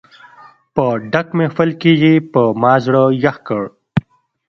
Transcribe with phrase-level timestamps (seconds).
[0.73, 3.63] په ډک محفل کې یې په ما زړه یخ کړ.